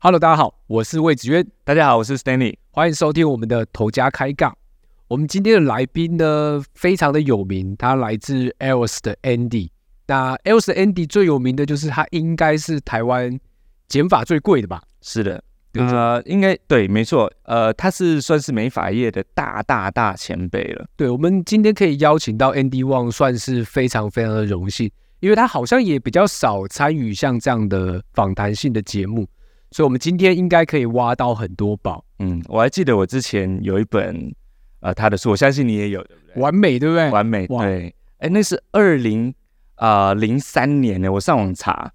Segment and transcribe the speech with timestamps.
[0.00, 4.56] Hello，大家好，我是魏子渊，大家好，我是 Stanley，欢迎收听我们的头家开杠。
[5.08, 9.70] 我们今天的来宾呢，非常的有名，他来自 ELS 的 Andy。
[10.06, 13.36] 那 ELS 的 Andy 最有名的就是他应该是台湾
[13.88, 14.80] 减法最贵的吧？
[15.00, 15.42] 是的，
[15.72, 20.86] 呃，应该对，没错，呃，他是算是美法业的大大大前辈了。
[20.94, 24.88] 对，我们今天可以邀请到 Andy Wang，算是非常非常的荣幸，
[25.18, 29.26] 因为他好像也比较少参与像这样的访谈性的节目。
[29.70, 32.04] 所以，我们今天应该可以挖到很多宝。
[32.18, 34.34] 嗯，我还记得我之前有一本
[34.80, 36.42] 呃他的书，我相信你也有，对不对？
[36.42, 37.10] 完美，对不对？
[37.10, 37.94] 完美，对。
[38.18, 39.32] 哎，那是二零
[39.76, 41.92] 啊零三年的，我上网查，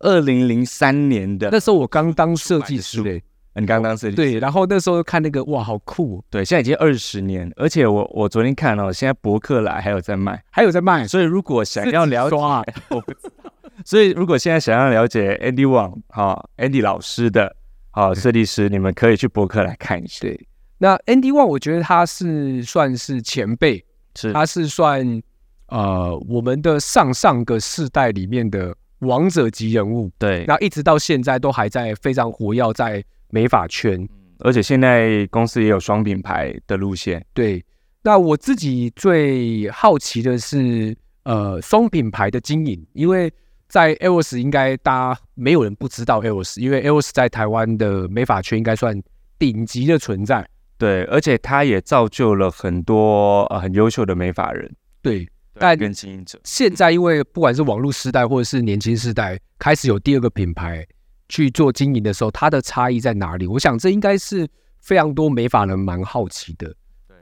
[0.00, 1.48] 二零零三年的。
[1.50, 3.22] 那时候我刚当设计师嘞，
[3.54, 4.38] 你刚当设计对。
[4.38, 6.22] 然后那时候看那个，哇，好酷。
[6.30, 11.08] 对，现在已经二十年，而且我我昨天看哦，现在博客来还有在卖，还有在卖。
[11.08, 12.36] 所以如果想要了解，
[12.90, 13.50] 我不知道。
[13.84, 17.54] 所以，如果现在想要了解 Andy Wang 哈 Andy 老师的
[17.90, 20.20] 好设计师，你们可以去博客来看一下。
[20.22, 25.22] 对，那 Andy Wang 我觉得他是算是前辈，是他是算
[25.68, 30.10] 呃我们的上上个世代里面的王者级人物。
[30.18, 37.24] 对，那一直到现在都还在非常活跃在美法圈，而且现在公司也有双品牌的路线。
[37.34, 37.62] 对，
[38.02, 43.30] 那我自己最好奇的是呃双品牌的经营，因为。
[43.68, 49.00] 在 EOS 应该大家没有人不知道 EOS，因为 EOS 在台湾的美发圈应该算
[49.38, 50.48] 顶级的存在。
[50.78, 54.70] 对，而且它也造就了很多呃很优秀的美发人。
[55.02, 60.86] 对，但跟经营者现在因为不管是网络时代或者是年轻时代，开始有第二个品牌
[61.28, 63.46] 去做经营的时候，它的差异在哪里？
[63.46, 64.46] 我想这应该是
[64.80, 66.74] 非常多美发人蛮好奇的。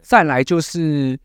[0.03, 1.19] 再来就是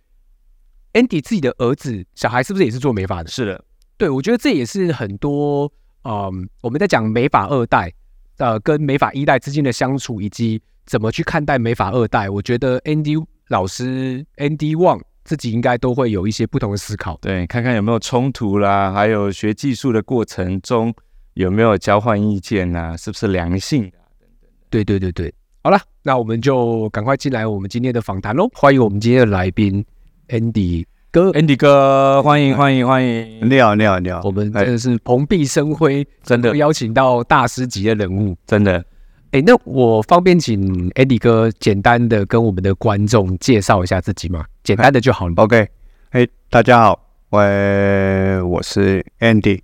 [0.93, 3.29] Andy 自己的儿子小孩是不是也是做美发的？
[3.29, 3.65] 是的。
[3.99, 5.69] 对，我觉得这也是很多，
[6.03, 7.93] 嗯，我们在讲美法二代，
[8.37, 12.29] 呃，跟美法一代之间的相处，以及怎么去看待美法二代。
[12.29, 17.19] 我觉得 Andy 老师 Andy Wang 自己应该都会有一些不同的思考。
[17.21, 20.93] 对，看看有没有冲突啦，还有学技术的过程中
[21.33, 23.99] 有没有交换意见呐，是不是良性啊？
[24.17, 24.49] 等等。
[24.69, 28.47] 对对对对，好了，那我们就赶快进来我们今天的访谈喽。
[28.53, 29.85] 欢迎我们今天的来宾
[30.29, 30.85] Andy。
[31.11, 33.39] 哥，Andy 哥，欢迎欢迎欢迎！
[33.49, 38.85] 你好你好你好，我们真的是蓬荜生辉，真的邀请到大师级的人物，真的。
[39.31, 44.45] 哎，那我方便请 Andy 哥简单的跟我们的观众介绍一下自己吗？
[44.63, 45.33] 简单的就好了。
[45.37, 45.67] OK，
[46.11, 46.99] 哎，大家好，
[47.31, 49.61] 喂我是 Andy。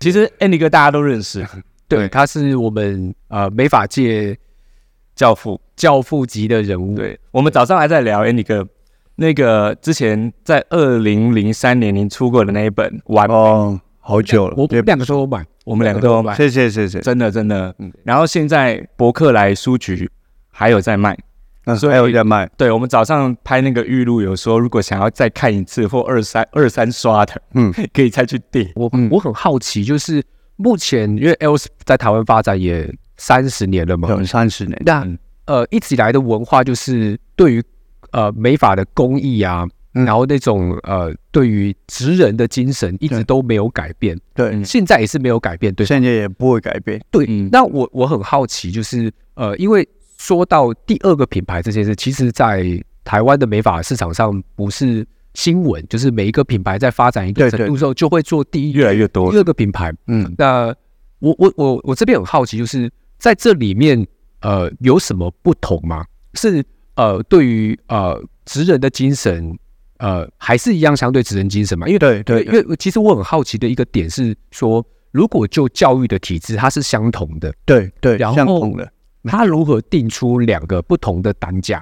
[0.00, 1.46] 其实 Andy 哥大家都认识，
[1.88, 4.36] 对，他是我们呃美法界
[5.14, 6.94] 教父教父级的人物。
[6.94, 8.68] 对，我们早上还在聊 Andy 哥。
[9.20, 17.92] 那个之前在二零零三年您出过的那一本《完哦，好久了，我们两个都有买，我们两个都有买，谢谢谢谢，真的真的，嗯。
[18.04, 20.08] 然后现在博客来书局
[20.52, 21.18] 还有在卖，
[21.64, 22.48] 那所以还有在卖。
[22.56, 28.70] 对，我们早上拍那个预录，有说如果想要再看一次或二三二三刷的，嗯，可以再去订。
[28.76, 30.22] 我我很好奇，就是
[30.54, 35.04] 目前因为 Else 在台湾发展也三十年了嘛，有三十年，那
[35.46, 37.60] 呃一直以来的文化就是对于。
[38.10, 44.18] 呃，美法的工艺啊，然后那种呃，对于职人的精神一直都没有改变。
[44.34, 45.74] 对，现在也是没有改变。
[45.74, 47.00] 对，现在也不会改变。
[47.10, 49.86] 对，那我我很好奇，就是呃，因为
[50.18, 52.64] 说到第二个品牌这件事，其实，在
[53.04, 59.92] 台湾的美法市场上不是新闻，就是每一个品牌在发展一定程度之后，就会做第一越来越多第二个品牌。
[60.06, 60.74] 嗯，那
[61.18, 64.06] 我我我我这边很好奇，就是在这里面
[64.40, 66.04] 呃有什么不同吗？
[66.34, 66.64] 是？
[66.98, 69.56] 呃，对于呃职人的精神，
[69.98, 71.86] 呃，还是一样相对职人精神嘛？
[71.86, 78.68] 因为对对，因为其实我很好奇的一个点是说，如果就教育的体制，它是相同的，对对，然后
[79.22, 81.80] 它如何定出两个不同的单价？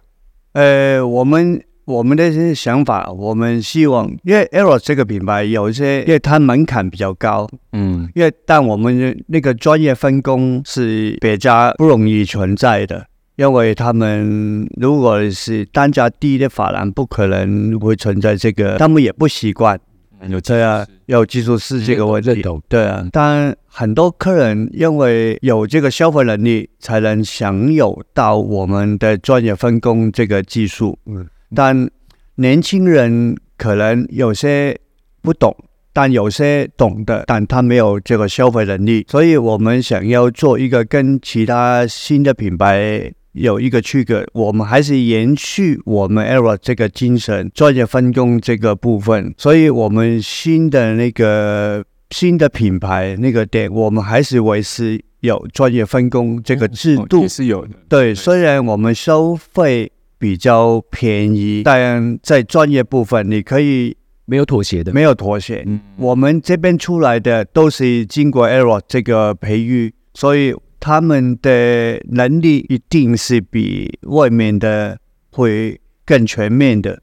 [0.52, 13.06] 呃，我们我们的些想法，我们希望，因为 Eros 这个品牌有一些，因为它门槛比较高，嗯，因为但我们那个专业分工是别家不容易存在的。
[13.36, 19.78] 因为他们如果是单价低的法兰，不可能会存在这个，他们也不习惯
[20.28, 22.42] 有这样有技术是这个问题。
[22.66, 30.98] 对啊，但很多客人因为有这个消费能力，才能享有到我们的专业分工这个技术。
[31.04, 31.88] 嗯，但
[32.36, 34.74] 年轻人可能有些
[35.20, 35.54] 不懂，
[35.92, 43.12] 但有些懂的，但他没有这个消费能力，所以我们想要做一个跟其他新的品牌。
[43.36, 49.34] 有一个区隔，我们还是延续我们 ERA 这个精神，专业分工这个部分。
[49.36, 57.74] 所以，我们新的那个新的品牌那个店，我们还是维持有专业分工这个制度，也是有的。
[57.88, 63.94] 对，虽然我们收费比较便宜，但在专业部分你可以
[64.24, 65.62] 没有妥协的，没有妥协。
[65.66, 70.54] 嗯，我们这边出来的都是经过 Aero 这个培育，所以
[70.86, 74.96] 他们的能力一定是比外面的
[75.32, 77.02] 会更全面的。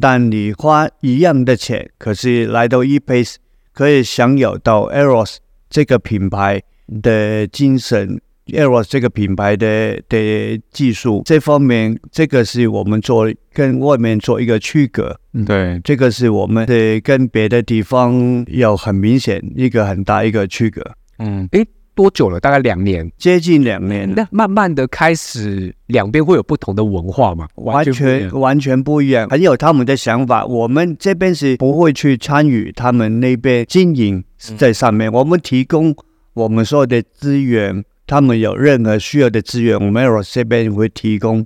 [0.00, 3.36] 但你花一样的钱，可是来到 ePace
[3.72, 5.36] 可以享有到 Eros
[5.68, 6.60] 这个品牌
[7.00, 15.16] 的精神，Eros 这个品牌的的技术这方面，这个是我们做跟外面做一个区隔。
[15.46, 20.82] 对，这个是我们的跟别的地方有很明显一个很大一个区隔。
[21.18, 21.64] 嗯，诶，
[22.00, 22.40] 多久了？
[22.40, 27.46] 大概两年，接近两年，那慢慢的开始两边会有不同的文化嘛？
[27.56, 30.46] 完全完全不一样，很有他们的想法。
[30.46, 34.24] 我们这边是不会去参与他们那边经营
[34.56, 35.94] 在上面，我们提供
[36.32, 41.44] 我们所有的资源，他们有任何需要的资源，我们这边会提供。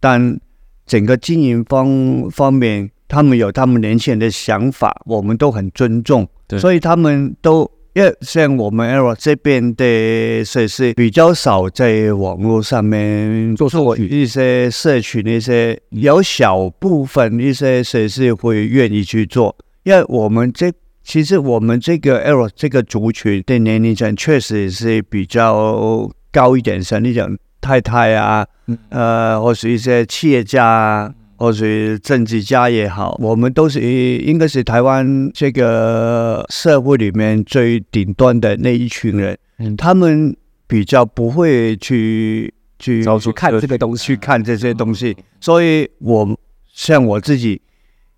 [0.00, 0.40] 但
[0.86, 7.70] 整个经营方方面，他们有他们年轻人的想法，我们都很尊重，对所以他们都。
[7.94, 20.72] 因为像我们 Eros 这边的设施比较少在网络上面做做社区一些社群的一些，有小部分一些设施会愿意去做，因为我们这
[21.04, 28.44] 其实我们这个 Eros 这个族群的年龄层确实是比较高一点，像那种太太啊，
[28.88, 31.14] 呃，或是一些企业家啊。
[31.36, 39.76] 或是政治家也好，我们都是应该是台湾这个社会里面最顶端的那一群人，嗯。
[39.76, 40.36] 他们
[40.66, 46.38] 比较不会去去去看这个东西去看这些东西，所以我
[46.72, 47.60] 像我自己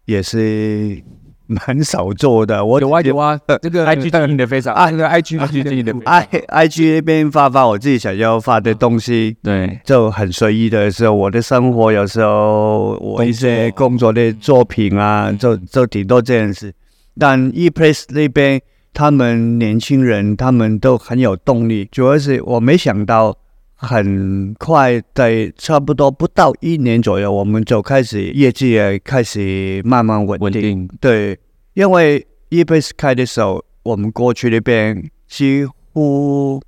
[0.05, 1.03] 也是
[1.47, 2.65] 蛮少做的。
[2.65, 16.73] 我有啊有啊，这个 IG 经营的非常啊，那个 IG IG 经营的 I I G 那边发发我自己想要发的东西，对，就很随意的时候，我的生活有时候我一些工作的作品啊，就就挺多这样子。
[17.19, 18.61] 但 ePlace 那边
[18.93, 23.37] 他们年轻人他们都很有动力，主要是我没想到
[23.77, 30.45] 很快在差不多不到一年左右，我们就开始业绩也开始慢慢稳定。
[30.45, 31.39] 稳定，对，
[31.75, 36.61] 因为 eBase 开的时候，我们过去那边几乎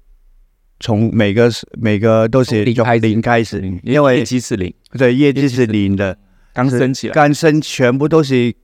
[0.81, 1.50] 从每个
[1.81, 6.16] 每个都是零开始零开始，因业为绩是零，对业绩是零的，
[6.52, 8.55] 刚升起来，刚升全部都是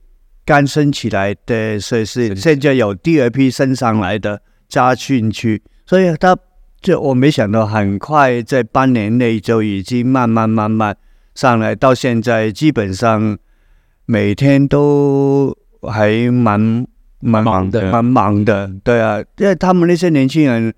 [0.45, 4.39] 刚升起来的，所以是是现在有第二批升上来的
[4.69, 6.37] 加进去，所以他
[6.85, 10.95] 就我没想到很快在半年内就已经慢慢慢慢
[11.33, 13.37] 上来，到现在基本上
[14.05, 16.85] 每天都还蛮
[17.19, 20.73] 蛮忙的蛮忙的，对啊，因为他们那些年轻人。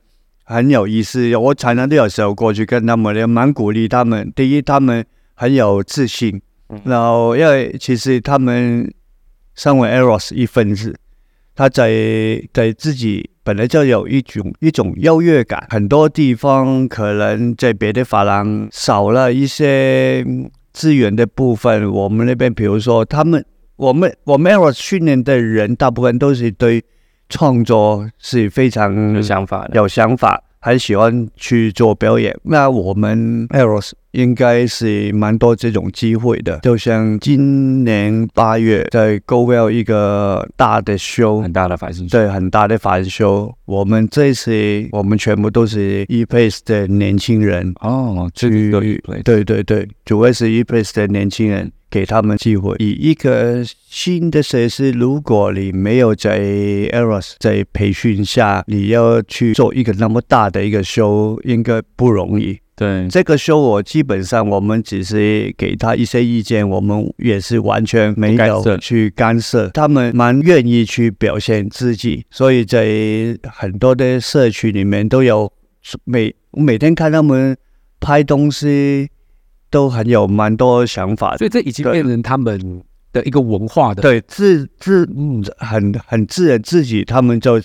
[0.50, 4.32] 很有意思，我常常都有时候过去跟他们，也蛮鼓励他们。
[4.34, 8.90] 第一，他们很有自信，嗯然后因为其实他们
[9.56, 10.98] 身为 Eros 一份子，
[11.58, 23.44] 他在在自己本来就有一种一种优越感，很多地方可能在别的发廊少了一些嗯资源的部分，我们那边比如说他们
[23.76, 26.84] 我们我们 Eros 训练的人，大部分都是对
[27.28, 32.38] 创作是非常有想法的，有想法，很喜欢去做表演。
[32.44, 43.54] 那我们 Eros 应该是蛮多这种机会的，就像今年八月在 g o w e l l 一个大的 show，很大的反应，对，很大的反修。
[43.66, 44.52] 我们这次
[44.92, 52.76] 我们全部都是 ePace 的年轻人，哦，这个去 play，对对对，主要是 ePace 的年轻人，给他们机会。
[52.80, 62.58] 以一个新的设施，如果你没有在 Eros 在培训下，你要去做一个那么大的一个 show，应该不容易。
[62.78, 75.52] 对，这个 show 我基本上我们只是给他一些意见，我们也是完全没有去干涉，他们蛮愿意去表现自己，所以在很多的社区里面都有
[76.04, 77.58] 每我每天看他们
[78.00, 79.10] 拍东西，
[79.72, 87.60] 都很有蛮多想法，所以这已经变成他们的一个文化的，对自自嗯很很自然自己，他们就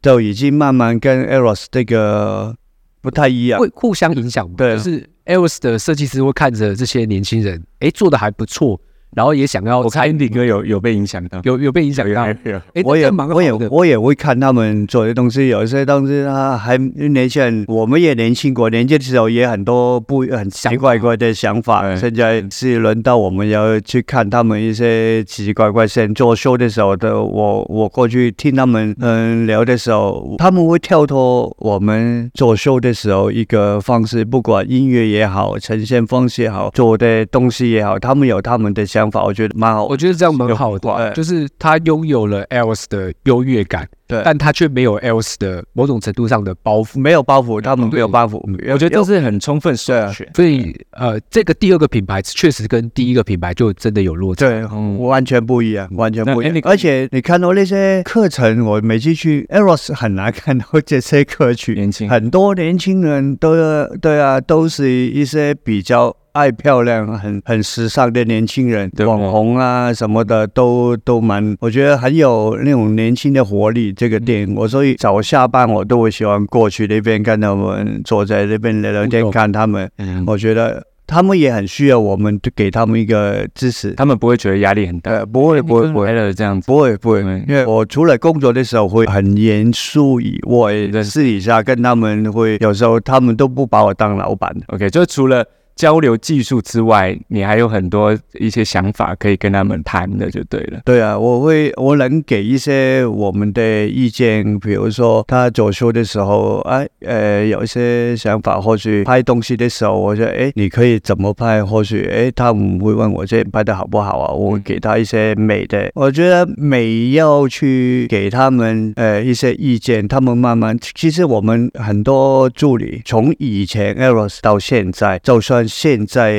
[0.00, 2.54] 就已经慢慢跟 Eros 这个
[3.02, 4.54] 不太一样会，互相影响嘛。
[4.56, 8.80] 对就是 Eros 的设计师会看着这些年轻人，哎，做的还不错，
[9.14, 12.22] 然后也想要我看 Andy 哥有有被影响到，有有被影响到。
[12.22, 21.94] 哎，我也蛮我也我也会看他们做的东西，有些东西他还年轻人，我们也年轻过，年轻的时候也很多不很奇奇怪怪的想法。
[21.94, 25.86] 现在是轮到我们要去看他们一些奇奇怪怪。
[25.92, 39.86] 先做秀的时候的我，我过去听他们嗯聊的时候，他们会跳脱我们做秀的时候一个方式，不管音乐也好，呈现方式也好，做的东西也好，他们有他们的想法，我觉得蛮好。
[39.86, 43.88] 我觉得这样蛮好的，就是他拥有了 else 的优越感。
[44.24, 48.38] 但他却没有 else 的某种程度上的包袱，没有包袱，他们没有包袱，
[48.70, 50.28] 我觉得都是很充分授权。
[50.34, 54.66] 所以，呃，这个第二个品牌确实跟第一个品牌就真的有落差，对，
[54.98, 56.54] 完全不一样，完全不一样。
[56.64, 63.54] 而且你看到那些课程，我每次去 eros 很难看到这些歌曲，年轻很多年轻人都
[64.02, 66.14] 对啊，都是一些比较。
[66.32, 73.92] 爱漂亮、很很时尚的年轻人，网红啊什么的都都蛮，我觉得很有那种年轻的活力。
[73.92, 79.90] 这个店，我所以早下班我都会喜欢过去那边看他们坐在那边聊聊天，看他们。
[79.98, 87.20] 嗯我觉得他们也很需要我们给他们一个支持，他们不会觉得压力很大，不会不会不会的这样子，不会不会。
[87.46, 90.72] 因为我除了工作的时候会很严肃以外，
[91.02, 94.50] 私底下跟他们会有时候他们都不把我当老板。
[94.68, 95.44] OK，就除了。
[95.82, 100.80] 交流技术之外，你还有很多一些想法可以跟他们谈的，就对了。
[100.84, 111.64] 对啊，我会我能给一些我们的意见，比如说他走秀的时候，哎，呃，有一些想法，或许拍东西的时候，我说，哎，你可以怎么拍？
[111.64, 114.32] 或许，哎，他们会问我这拍的好不好啊？
[114.32, 115.90] 我会给他一些美的。
[115.96, 120.78] 我觉得美要去给他们呃一些意见，他们慢慢。
[120.94, 126.32] 其实我们很多助理从以前 Eros 到现在，就算现在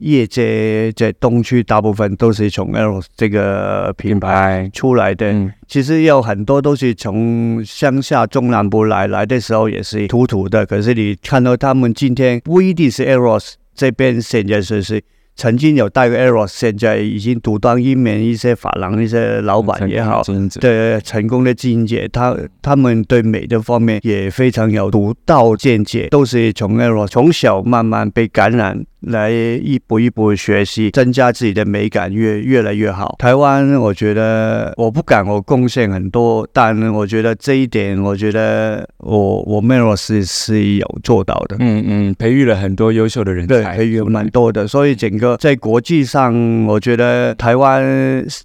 [0.00, 5.52] 业界在东区，大部分都是从 L 这个品牌出来的。
[5.68, 10.64] 其实有很多都是从乡下中南部来，来的时候也是土土的。
[10.64, 15.02] 可是你看到他们今天不一定是 Eros 这边，现在是是。
[15.36, 20.22] 曾经有带过 Eros，现在已经独当一面，一些发廊一些老板也好，
[20.60, 28.84] 对成功的经营者，他他们对美的方面也非常有独到见解，都是从 Eros 从小慢慢被感染。
[29.02, 33.16] 来一步一步学习，增加自己的美感，越越来越好。
[33.18, 41.56] 台湾，我觉得我不敢我贡献很多，但我觉得这一点，我觉得我我 Mero 是是有做到的。
[41.60, 44.66] 嗯嗯，培育了很多优秀的人才，培育蛮多的。
[44.66, 47.82] 所以整个在国际上，我觉得台湾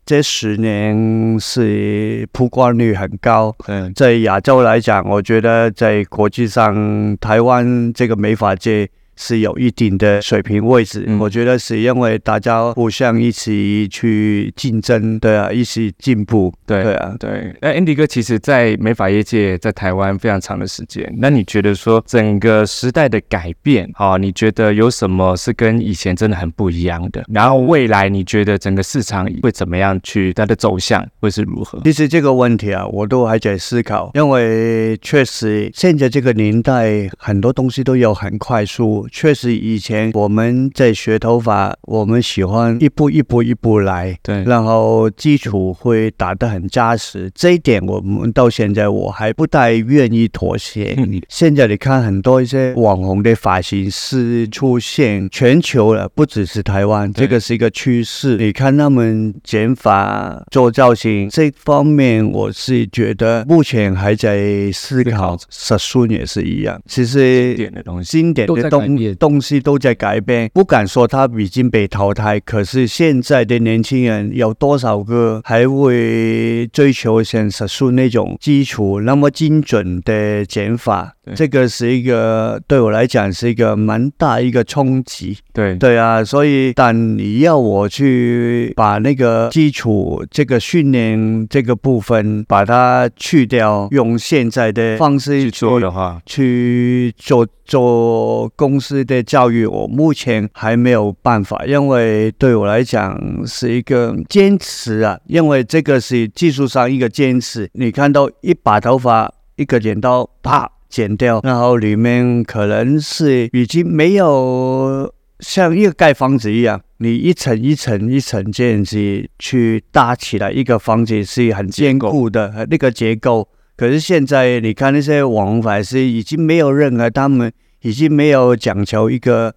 [0.05, 3.53] 这十年是曝光率很高。
[3.67, 8.89] 嗯，在亚洲来讲，我觉得在国际上，台湾这个美发界。
[9.15, 17.55] 是有一定的水平位置，我觉得是因为大家互相一起去竞争，对啊，一起进步，对对啊，对。
[17.62, 27.24] 那 Andy 哥其实，在美发业界，在台湾非常长的时间，那你觉得说整个时代的改变，哈，你觉得有什么是跟以前真的很不一样的？
[27.29, 31.79] 然后未来你觉得整个市场会怎么样去它的走向会是如何？
[31.84, 39.04] 其实这个问题啊，我都还在思考，因为确实现在这个年代很多东西都有很快速。
[39.12, 47.31] 确实，以前我们在学头发，我们喜欢一步一步一步来，对，然后基础会打得很扎实。
[47.33, 50.95] 这一点，我们到现在我还不太愿意妥协。
[51.29, 58.38] 现在你看，很多一些网红的发型师出现，全球了，不只是台湾，这个是一个趋势。
[58.38, 65.38] 你看他们剪发、做造型这方面，我是觉得目前还在思考。
[65.50, 69.16] 色素也是一样，其实经典的东西，经典的东西。
[69.16, 72.40] 东西都在改变，不敢说它已经被淘汰。
[72.40, 81.14] 可是现在的年轻人有多少个还会追求像手术那种基础那么精准的减法？
[81.34, 85.36] 这个是一个对我来讲是一个蛮大一个冲击。
[85.54, 107.68] 对对啊，所以但你要我去把那个基础这个训练这个部分把它去掉，用现在的方式去做的话，去做做公司的教育，我目前还没有办法，因为对我来讲是一个坚持啊，因为这个是技术上一个坚持。
[107.74, 110.70] 你看到一把头发，一个剪刀，啪。
[110.88, 123.46] 剪掉，然后里面可能是已经没有像一个盖房子一样，你一层一层一层这样子去搭起来一个房子是很坚固的那个结构。
[123.75, 127.51] 可是现在你看那些网红法师已经没有任何，他们
[127.86, 129.54] 已经没有讲求一个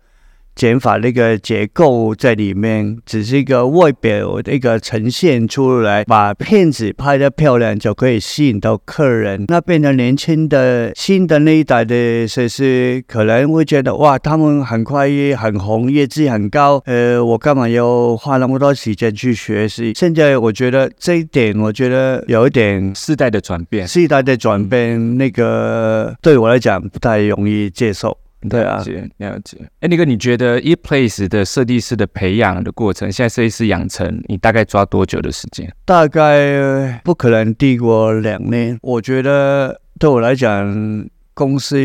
[0.59, 9.45] 减法那个结构在里面，只是一个外表的一个呈现出来，把片子拍得漂亮就可以吸引到客人。
[9.47, 13.03] 那变成年轻的新的那一代的设施。
[13.07, 16.83] 可能会觉得哇，他们很快也很红，业绩很高。
[16.87, 19.93] 呃，我干嘛要花那么多时间去学习？
[19.95, 28.19] 现在我觉得这一点，我觉得有一点世代的转变，世代的转变，那个对我来讲不太容易接受。
[28.49, 29.59] 对啊，了解了解。
[29.81, 35.73] 哎，那个你觉得 e place 的设计师的培养的过程，现在设计师养成，你大概抓多久的时间？
[35.85, 38.79] 大概不可能低过两年。
[38.83, 41.09] 我觉得对我来讲。
[41.39, 41.77] 公司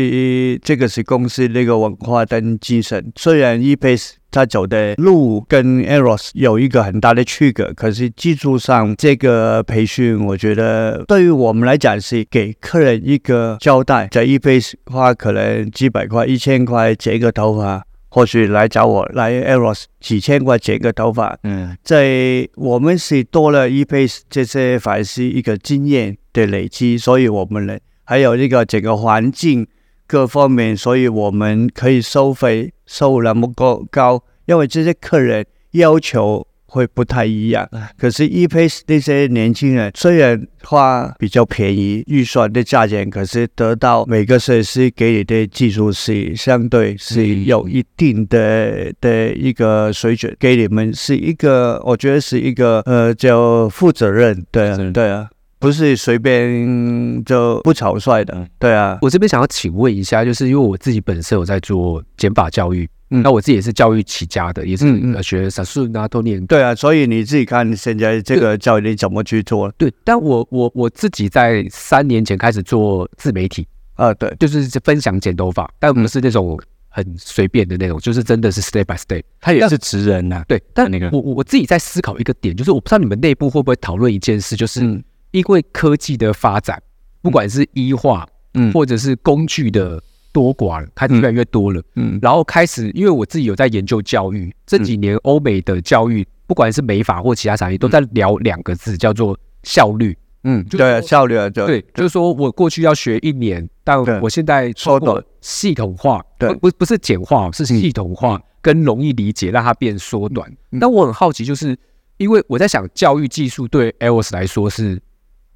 [0.64, 3.12] 这个是公司那个文化跟精神。
[3.14, 14.08] 虽然 ePace 他走的路跟 Eros 有一个很大的区隔，可是技术上这个培训，我觉得对于我们来讲是给客人一个交代。
[14.10, 21.38] 在 ePace 花可能几百块、一千块剪个头发，或许来找我来 Eros 几千块剪个头发。
[21.44, 27.78] 嗯，在我们是多了 ePace 这些反思一个经验的累积，所以我们呢。
[28.06, 29.66] 还有这个整个环境
[30.06, 37.68] 各方面，所以我们可以收费收那么高高，因为这些客人要求会不太一样。
[37.96, 55.30] 可是 ePace 那些年轻人虽然花比较便宜预算的价钱，可是得到每个设计师给你的技术是相对是有一定的的一个水准，给你们是一个，我觉得是一个呃叫负责任，对啊，对啊。
[55.64, 58.98] 不是随便就不草率的，对啊。
[59.00, 64.86] 我这边想要请问一下，就是因为我自己本身有在做减法教育，那我自己也是教育起家的，也是
[65.22, 66.46] 学少数啊多年。
[66.46, 69.72] 对啊，所以你自己看现在这个教育你怎么去做？
[69.78, 79.22] 对，但我我我自己在三年前开始做自媒体啊，对，就是分享剪头发，但不是那种很随便的那种，就是真的是 step by step。
[79.40, 80.62] 他也是职人呐，对。
[80.74, 85.02] 但那个我我我自己在思考一个点，就是我不知道你们内部会不会讨论一件事，就是。
[85.34, 86.80] 因为科技的发展，
[87.20, 88.24] 不管是医化，
[88.54, 90.00] 嗯，或者是工具的
[90.32, 110.48] 多寡，开始越来越多了，嗯，然后开始，因为我自己有在研究教育，这几年欧美的教育，不管是美法或其他产业，都在聊两个字，叫做效率，嗯，对，效率啊，对，就是说我过去要学一年，但我现在缩短、系统化，对，不不是简化，是系统化跟容易理解，让它变缩短。
[110.80, 111.76] 但我很好奇，就是
[112.18, 115.02] 因为我在想，教育技术对 Elvis 来说是。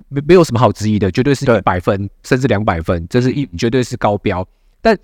[0.08, 4.46] 没没有什么好质疑的，绝对是一百分甚至两百分，这是一绝对是高标。
[4.80, 4.96] 但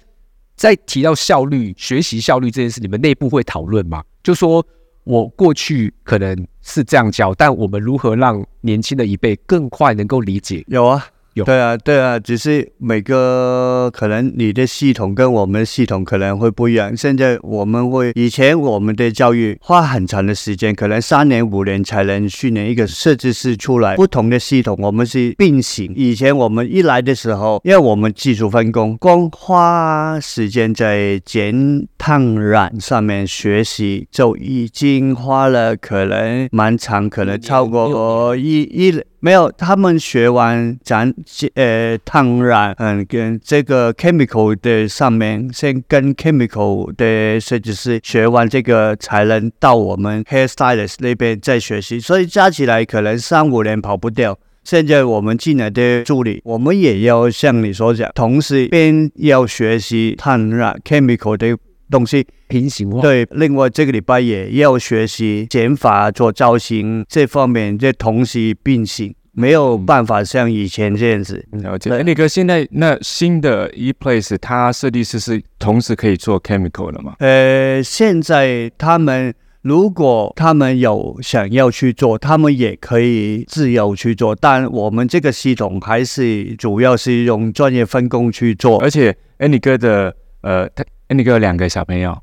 [0.57, 4.03] 在提到效率、学习效率这件事，你们内部会讨论吗？
[4.23, 4.65] 就说
[5.05, 10.65] 我过去可能是这样教，但我们如何让年轻的一辈更快能够理解？
[10.69, 11.07] 有啊。
[11.43, 16.97] 对啊，对啊，只是每个可能你的系统跟我们系统可能会不一样。
[16.97, 23.97] 现在我们会以前我们的教育花很长的时间，可能三年五年才能训练一个设计师出来。
[23.97, 25.93] 不同的系统我们是并行。
[25.97, 39.03] 以前我们一来的时候，因为我们技术分工，光花时间在剪烫染上面学习就已经花了可能蛮长，可能超过一一。
[39.25, 41.11] 没有，他们学完咱
[41.55, 51.99] 呃烫染，嗯，跟这个 chemical 的上面，先跟 chemical 的设计师学完这个，才能到我们 hairstylist 那边再学习。
[51.99, 54.39] 所以加起来可能三五年跑不掉。
[54.63, 61.57] 现在我们进来的助理，我们也要像你所讲，同时边要学习烫染 chemical 的。
[61.95, 71.47] 东西平行化对，另外这个礼拜也要学习减法做造型这方面，这同时并行，没有办法像以前这样子。
[71.53, 71.91] 了解。
[72.03, 77.15] 那个现在那新的 e place，它设计师是同时可以做 chemical 的吗？
[77.21, 90.85] 呃，现在他们如果他们有想要去做，他们也可以自由去做，但我们这个系统还是主要是用专业分工去做，而且 Andy 哥的呃他。
[91.09, 92.17] 那个两个小朋友，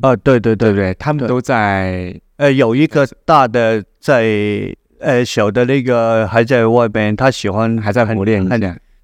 [0.00, 0.72] 呃，对对对。
[0.72, 8.46] 对，他们都在，呃，有一个大的在，呃，小的那个还在外边，他喜欢还在磨练，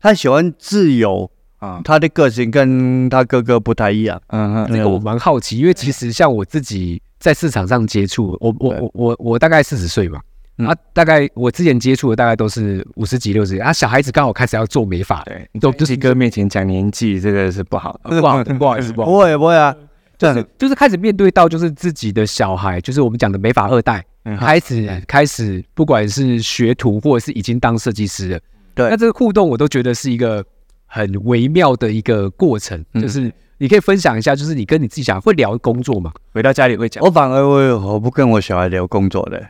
[0.00, 10.20] 他喜欢自由啊，他的个性跟他哥哥不太一样，嗯嗯，这个我蛮好奇，因为其实像我自己在市场上接触，我我我我我大概四十岁嘛。
[10.66, 19.74] 啊，大概我之前接触的大概都是五十几、六十几啊，小孩子刚好开始要做美发，对，都是哥面前讲年纪，这个是不好，不好，不好意思， 不不会不会啊，
[20.16, 24.04] 就是就是开始面对到就是自己的小孩，就是我们讲的美发二代，
[24.38, 28.40] 开始开始不管是学徒或者是已经当设计师了，
[28.74, 30.44] 对，那这个互动我都觉得是一个
[30.86, 36.12] 很微妙的一个过程，就是你可以分享一下，就是你跟你自己讲会聊工作吗？
[36.32, 37.04] 回到家里会讲。
[37.04, 39.44] 我反而我我不跟我小孩聊工作的，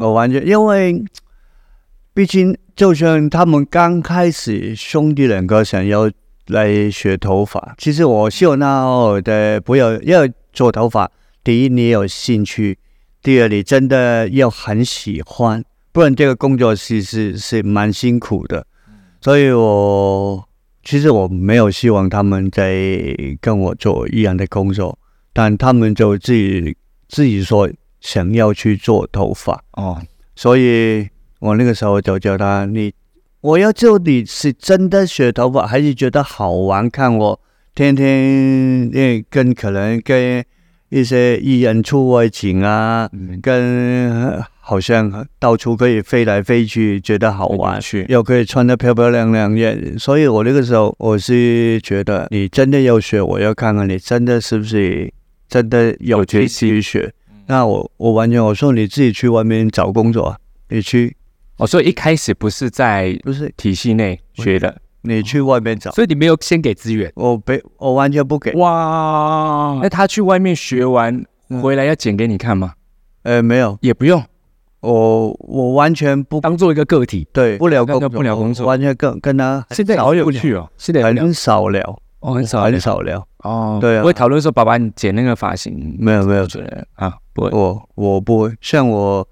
[0.00, 1.04] 我完全因为，
[2.14, 6.10] 毕竟就像他们刚开始兄弟两个想要
[6.46, 11.10] 来学头发，其实我希望他的不要要做头发。
[11.44, 12.74] 第一，你有兴趣；
[13.22, 18.66] 第二，你真的要很喜欢，不然这个工作其实是蛮辛苦的。
[19.20, 20.48] 所以我
[20.82, 24.98] 其实我没有希望他们在跟我做一样的工作，
[25.34, 26.74] 但他们就自己
[27.06, 30.00] 自己说想要去做头发哦，
[30.34, 31.08] 所以
[31.38, 32.92] 我那个时候就叫他你。
[33.42, 36.90] 我要做你是真的学头发，还是觉得好玩？
[36.90, 37.40] 看我
[37.74, 40.44] 天天诶跟可能跟
[40.90, 43.08] 一些艺人出外景啊，
[43.40, 49.94] 跟好像到处可以飞来飞去，觉得好玩，又可以穿得漂漂亮亮耶。
[49.98, 55.10] 所以我那个时候我是觉得，你真的要学，我要看看你真的是不是
[55.48, 57.10] 真的有决心学。
[57.50, 60.36] 那我我完全我说你自己去外面找工作，
[60.68, 61.16] 你去。
[61.56, 63.52] 哦，所以一开始不是在不是。
[63.54, 68.52] 体系内学的，你去外面找，所以你没有先给资源，我不，我完全不给。
[68.52, 71.22] 哇，那他去外面学完
[71.60, 72.72] 回来要剪给你看吗？
[73.24, 74.24] 呃，没有，也不用，
[74.80, 81.82] 我我完全不当做一个个体，对，不聊工作，不聊工作，完全跟跟他现在好有趣哦，现在很少聊，
[82.20, 86.46] 哦，很少很少聊，哦，对啊，会讨论说，爸爸你剪那个发型，没有没有，
[86.94, 87.12] 啊，
[87.48, 89.28] 不会，我我不会，像我。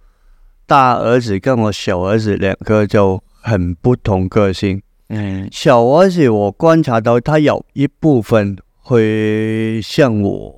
[0.67, 4.83] 大儿子跟我小儿子两个就很不同个性。
[5.09, 10.55] 嗯，小儿子我观察到他有一部分会像我，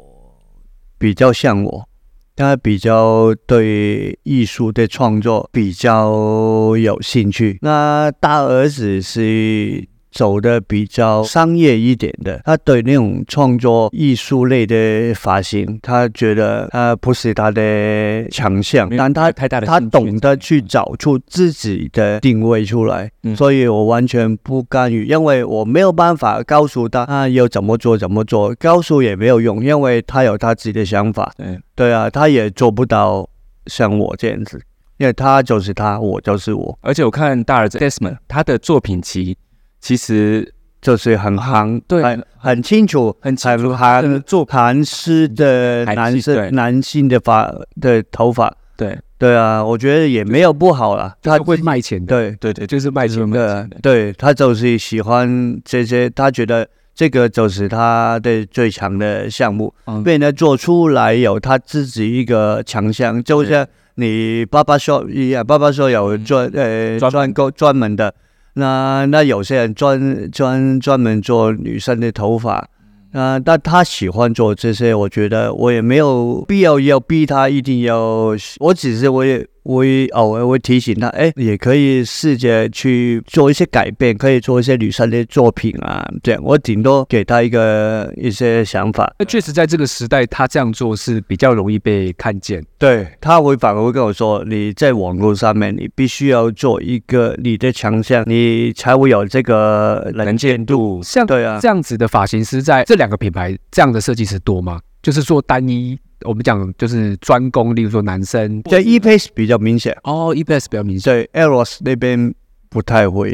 [0.99, 1.89] 比较像我，
[2.35, 7.61] 他比较对艺术的创作比较有兴趣。
[7.63, 9.87] 那大儿子是。
[10.11, 31.33] 走的比较商业一点的，他对那种创作艺术类的发型，他觉得他不是他的强项，但他他懂得去找出自己的定位出来，所以我完全不干预，因为我没有办法告诉他他要怎么做怎么做，告诉也没有用，因为他有他自己的想法。
[31.37, 33.29] 对对啊，他也做不到
[33.66, 34.61] 像我这样子，
[34.99, 36.79] 因为他就是他，我就是我。
[36.83, 39.37] 而且我看大儿子 Desmond 他的作品集。
[39.81, 48.99] 其实就是很行，对，很很清楚，很很韩做韩式的男生男性的发的头发，对。
[49.19, 52.35] 对啊，我觉得也没有不好了，他会卖钱，对。
[52.40, 63.66] 对对，就是卖钱的，对他就是喜欢这些，他觉得这个就是他的最强的项目，被人做出来有他自己一个强项，就像
[63.97, 68.14] 你爸爸说一样，爸爸说有专呃专购专门的。
[68.55, 72.69] 那那有些人专专专门做女生的头发，
[73.13, 79.47] 那，但他喜欢做这些，我觉得我也没有必要要逼他一定要，我只是我也。
[79.62, 89.12] 我偶尔会提醒他，哎，也可以试着去做一些改变，可以做一些女生的作品啊，这样我顶多给他一个一些想法。
[89.18, 92.64] 那确实在这个时代，他这样做是比较容易被看见。
[92.79, 101.03] 对他会反而会跟我说，你在网络上面，你必须要做一个你的强项，你才会有这个能见度。
[101.03, 104.81] 像对啊，这样子的发型师在这两个品牌，这样的设计师多吗？
[105.03, 105.99] 就是做单一。
[106.24, 109.96] 我们讲就是专攻，例如说男生，在 E Pace 比较明显。
[110.04, 112.35] 哦，E Pace 比较明显，对 Eros 那边
[112.68, 113.30] 不太会，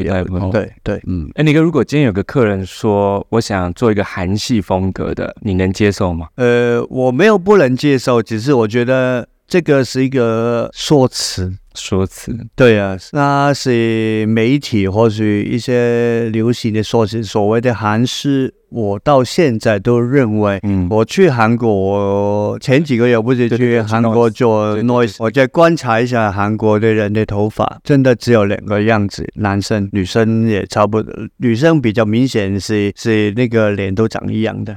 [0.51, 6.27] 对对，嗯，哎，你哥，如果今天有个客人说我想做一个韩系风格的，你能接受吗？
[6.35, 11.53] 呃，我没有不能接受，只是我觉得这个是一个说辞。
[11.79, 17.23] 说辞对啊，那是媒体或许一些流行的说辞。
[17.23, 34.75] 所谓的韩式，我到现在都认为，嗯，我去韩国，我前几个月不是去韩国做 noise，我再观察一下韩国的人的头发，真的只有两个样子，男生女生也差不多，女生比较明显是是那个脸都长一样的。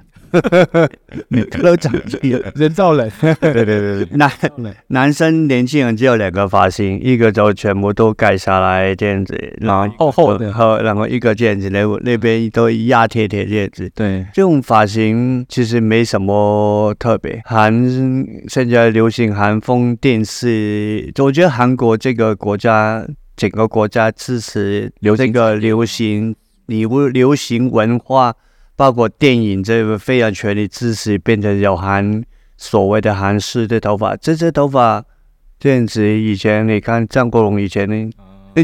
[1.28, 1.92] 每个都长
[2.54, 3.10] 人造人。
[3.20, 4.30] 对对对对，男
[4.88, 13.90] 男生年轻人只有两个发型，一个就全部都盖下来这样子，然后厚厚的，后然后一个这样子，那那边都压贴贴这样子。
[13.94, 17.40] 对，这种发型其实没什么特别。
[17.44, 17.72] 韩
[18.48, 23.04] 现在流行韩风电视，我觉得韩国这个国家
[23.36, 26.34] 整个国家支持流这个流行
[26.66, 28.34] 流流行文化。
[28.80, 32.24] 包括电影这个非常全力支持，变成有韩
[32.56, 35.04] 所谓的韩式的头发，这些头发
[35.58, 38.10] 这样子，以前你看张国荣以前呢，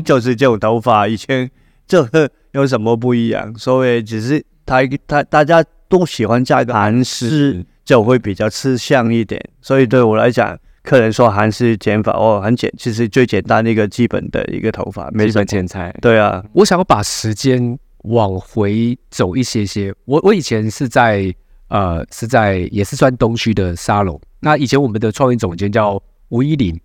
[0.03, 1.51] 就是这种头发，以前
[1.87, 2.09] 这
[2.53, 3.55] 有什么不一样？
[3.59, 9.39] 所以只是他他大家都喜欢加一个韩式，就会比较吃香一点。
[9.61, 15.95] 所以对我来讲，客人说韩式剪法哦，很简，其实最简单的一个基本的一个头发，没什么剪裁。
[16.01, 19.95] 对啊，我想要把时间往回走一些些。
[20.05, 21.35] 我我以前是在
[21.69, 24.21] 呃是在也是算东区的沙龙。
[24.41, 26.79] 那以前我们的创意总监叫吴依林，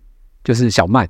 [0.44, 1.08] 就是小曼。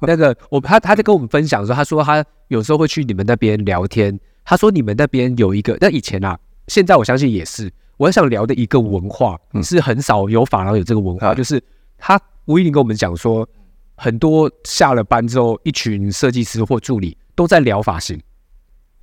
[0.00, 4.18] 那个我他他在跟我们分享说，他说他有时候会去你们那边聊天。
[4.44, 7.72] 他说你们那边有一个，那以前啊，现在我相信也是。
[7.96, 11.62] 我想聊的一个文化是很少有法郎有这个文化，就是
[11.96, 13.48] 他吴依林跟我们讲说，
[13.94, 18.20] 很多下了班之后，一群设计师或助理都在聊发型，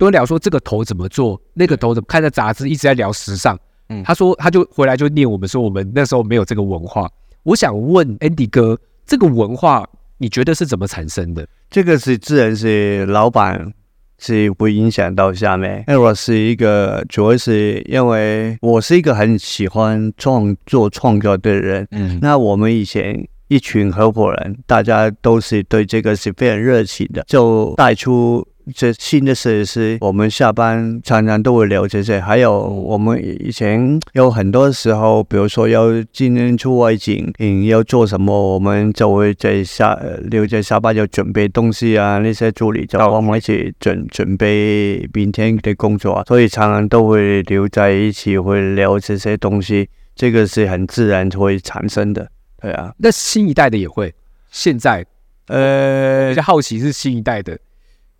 [0.00, 3.56] 都聊说这个头怎么做，那个头怎么看着杂志一直在聊时尚。
[3.90, 7.06] 嗯，他说他就回来就念我们说，我们那时候没有这个文化。
[7.42, 9.86] 我想问 Andy 哥，这个文化。
[10.22, 11.46] 你觉得是怎么产生的？
[11.70, 13.72] 这个是自然是老板
[14.18, 15.82] 是会影响到下面。
[15.86, 21.88] 那我是一个，主要是因为我是一个很喜欢创作创作的人。
[21.90, 28.46] 嗯，那我们以前一群合伙人，大家都是对这个是非常热情的，就带出。
[28.74, 32.20] 这新的设计师，我们下班常常都会聊这些。
[32.20, 42.18] 还有我们以前有很多时候，比如说要今天出外景，嗯，要做什么，我们就会在下留在下班要准备东西啊。
[42.18, 49.88] 那些助理就帮我们一起准准备明天的工作啊，所以常常都会留在一起，会聊这些东西。
[50.16, 52.28] 这个是很自然会产生的，
[52.60, 52.92] 对啊。
[52.98, 54.12] 那新一代的也会，
[54.50, 55.06] 现在
[55.46, 57.58] 呃，比较好奇是新一代的。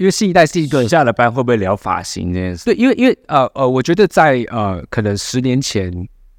[0.01, 2.65] 因为新一代是一个下了班会不会聊发型这件事？
[2.65, 5.93] 对，因为因为呃呃，我觉得在呃可能十年前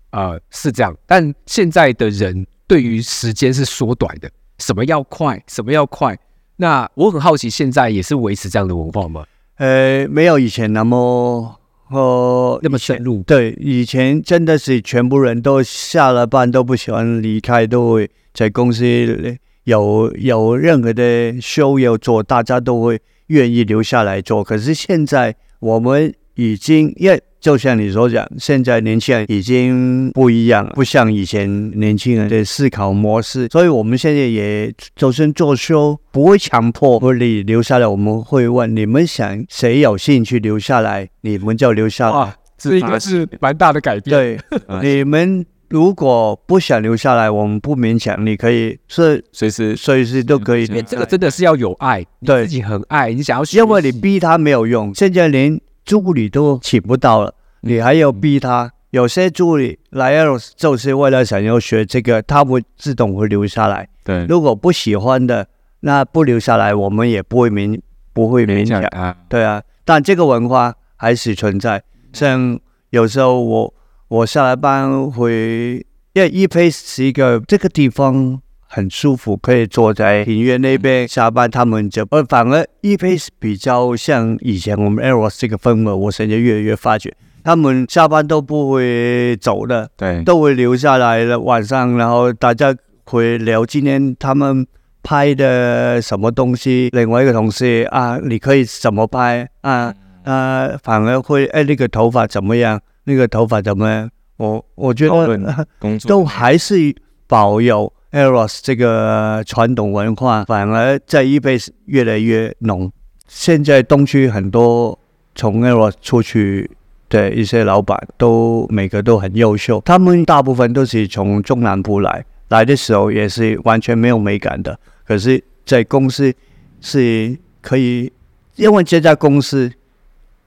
[0.10, 6.17] 呃是这样，但现在的人对于时间是缩短的，什么要快，什么要快。
[6.56, 9.24] 那我很好奇，现在也是维持这样的文化吗？
[9.58, 13.21] 呃，没有以前那么呃那么深入。
[13.28, 23.00] 对，以前真的是全部人都下了班都不喜欢离开，都会在公司有有任何的 show 要做，大家都会。
[23.32, 37.88] 愿意留下来做，可是现在我们已经，因为就像你所讲，现在年轻人已经不一样了，不像以前年轻人的思考模式，所以我们现在也就算做修，不会强迫你留下来。
[37.88, 42.36] 我们会问你们想谁有兴趣留下来，你们就留下来。
[42.58, 44.15] 这一个是蛮大的改变。
[44.15, 44.39] 对，
[44.84, 45.46] 你们。
[45.71, 50.67] 如果不想留下来，我们不勉强，你可以是随时随时都可以。
[50.67, 54.93] 这个真的是要有爱，对自己很爱，你想要，因为你逼他没有用。
[54.93, 58.69] 现在连助理都请不到了，你还要逼他。
[58.89, 60.13] 有些助理来
[60.57, 63.88] 就是为了想要学这个，他会自动会留下来。
[64.03, 65.47] 对，如果不喜欢的，
[65.79, 67.79] 那不留下来，我们也不会勉
[68.12, 69.15] 不会勉强啊。
[69.29, 71.81] 对啊，但这个文化还是存在。
[72.12, 73.73] 像有时候我。
[74.12, 81.50] 我下了班回，因为 e p a c e 是一个这个地方很舒服，可以坐在庭院那边下班。
[81.50, 85.95] 他们就呃，反而 e p a c e 比较像以前我们 Eros 这个风格。
[85.95, 94.67] 我现在越来越发觉，他们下班都不会走的，对，都会留下来了晚上，然后大家会聊今天他们
[95.02, 96.89] 拍的什么东西。
[96.91, 99.93] 另外一个同事啊，你可以怎么拍啊？
[100.26, 102.78] 啊，反而会哎，那个头发怎么样？
[103.03, 104.09] 那个头发怎么样？
[104.37, 105.67] 我我觉得
[106.07, 106.95] 都还是
[107.27, 112.91] 保有 Eros 这个传统文化，反而在一辈子越来越浓。
[113.27, 114.97] 现在东区很多
[115.35, 116.71] 从 Eros 出去
[117.07, 119.79] 的一些老板，都每个都很优秀。
[119.85, 124.79] 他们大部分都是从中南部来，来的时候也是完全没有美感的。
[125.05, 126.33] 可是，在公司
[126.81, 128.11] 是可以，
[128.55, 129.71] 因为这家公司，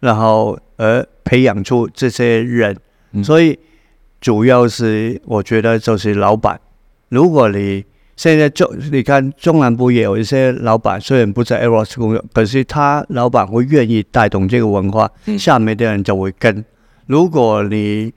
[0.00, 1.06] 然后而。
[1.24, 2.76] 培养出这些人，
[3.22, 3.58] 所以
[4.20, 6.60] 主要是我觉得就是老板。
[7.08, 7.84] 如果你
[8.16, 16.64] 现在中，你看中南部也有一些老板，虽然不在 Eros 工作，可是他老板会愿意带动这个文化，下面的人就会跟。
[17.06, 18.12] 如果你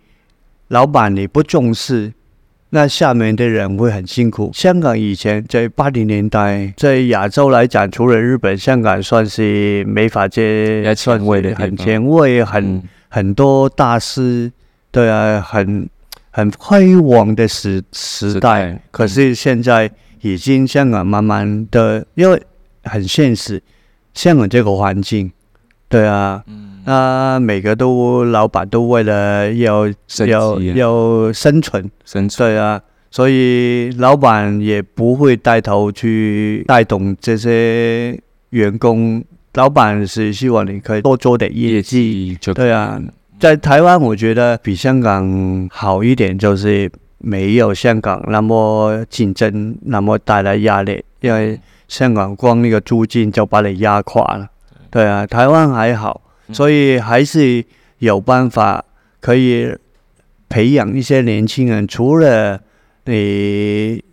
[0.67, 2.13] 老板你不重视，
[2.69, 4.51] 那下面的人会很辛苦。
[4.53, 12.83] 香港以前在八零年代，在亚洲来讲，除了日本，香港算是美发界算位的很前卫，很。
[13.09, 14.51] 很多大师，
[14.91, 15.89] 对啊，很
[16.31, 19.89] 很辉煌的时时代，可是现在
[20.21, 22.41] 已经香港慢慢的，因为
[22.83, 23.61] 很现实，
[24.13, 25.31] 香港这个环境，
[25.87, 26.43] 对啊，
[26.85, 29.87] 那每个都老板都为了要
[30.27, 39.23] 要要生存，生存，对啊，所以老板也不会带头去带动这些员工。
[39.57, 43.01] 老板是希望你可以多做点业绩，对啊，
[43.39, 51.03] 在台湾，我觉得比香港好一点，就是没有香港那么竞争，那么带来压力。
[51.21, 54.47] 因为香港光那个租金就把你压垮了。
[54.91, 56.21] 对啊，台湾还好，
[56.53, 57.65] 所以还是
[57.97, 58.85] 有办法
[59.19, 59.75] 可以
[60.47, 61.87] 培养一些年轻人。
[61.87, 62.61] 除了
[63.05, 64.03] 你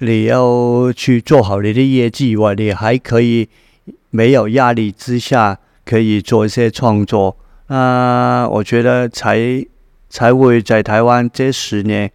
[0.00, 3.48] 你要去做好你的业绩以外，你还可以
[4.14, 7.36] 没有压力之下可以做一些创作。
[7.66, 9.66] 那我觉得才
[10.08, 12.08] 才会在台湾这十年，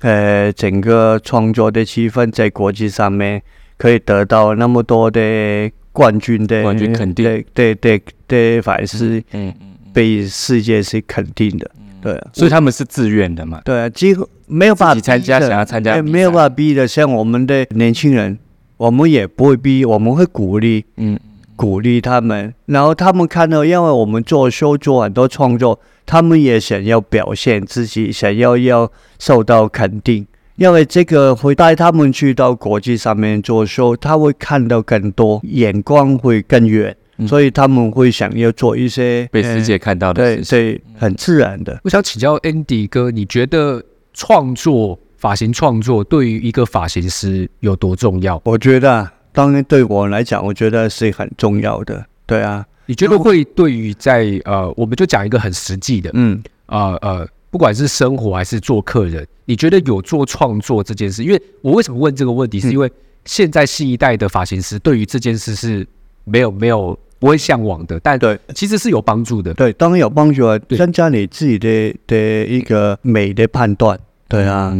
[0.00, 3.40] 呃，整个创作的气氛在国际上面
[3.76, 11.70] 可以得到那么多的冠军的冠军肯定，对对对对，反是嗯嗯被世界是肯定的，
[12.02, 13.60] 对，所以他们是自愿的嘛？
[13.64, 16.88] 对，几乎没有办法参加，想要参加，没有办法逼的。
[16.88, 18.36] 像我们的年轻人，
[18.76, 21.16] 我们也不会逼，我们会鼓励，嗯。
[21.56, 36.96] 鼓励他们，然后他们看到，因为我们做秀做很多创作，他们也想要表现自己，想要要受到肯定，因为这个会带他们去到国际上面做秀，他会看到更多，眼光会更远，
[37.28, 41.80] 所以他们会想要做一些被世界看到的，对，所以很自然的。
[41.84, 48.42] 我想请教 Andy 哥，你觉得创作发型创作对于一个发型师有多重要？
[48.44, 49.08] 我觉得。
[49.34, 52.06] 当然，对我来讲，我觉得是很重要的。
[52.24, 61.24] 对啊，你觉得会对于在呃，我们就讲一个很实际的，嗯，呃呃，不管是生活还是做客人，你觉得有做创作这件事？
[61.24, 62.88] 因为我为什么问这个问题，是因为
[63.24, 65.84] 现在新一代的发型师对于这件事是
[66.22, 69.52] 没有没有不会向往的，但对其实是有帮助的。
[69.54, 73.98] 对，当然有帮助啊，增加你自己的的一个美的判断。
[74.28, 74.72] 对啊，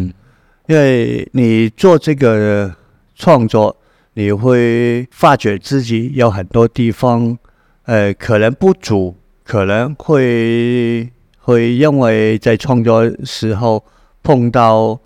[0.69, 2.73] 因为你做这个
[3.17, 3.77] 创作。
[4.15, 7.37] 你会发觉自己有很多地方，
[7.83, 13.85] 呃，可能不足，可能会会因为在创作时候
[14.23, 14.99] 碰到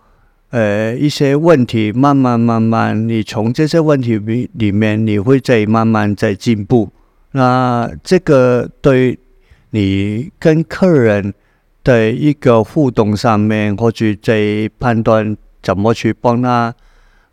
[0.51, 6.91] 呃一些问题，慢慢慢慢，你从这些问题里里面，你会在慢慢在进步。
[7.33, 9.19] 那这个对
[9.71, 11.33] 你跟客人
[11.83, 16.75] 的一个互动上面，或者在判断怎么去帮他。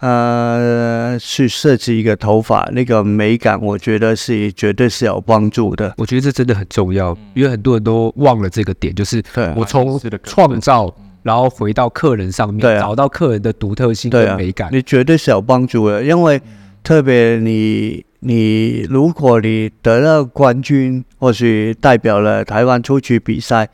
[0.05, 5.91] 呃，去设计一个头发那个美感，我觉得是绝对是有帮助的。
[5.97, 9.23] 我觉得这真的很重要，因为很多人都忘了这个点，就是
[9.55, 16.03] 我从创造，然后回到客人上面，找到客人的独特性跟美感，你绝对是有帮助的。
[16.03, 16.39] 因为
[16.83, 23.67] 特别你你，如果你得了冠军，或许代表了台湾出去比赛。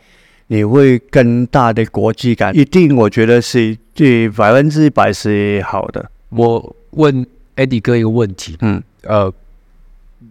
[0.48, 6.12] 你会更大的国际感，一定我觉得是对百分之百是好的。
[6.32, 9.32] 我问 Eddie 哥一个问题，嗯，呃，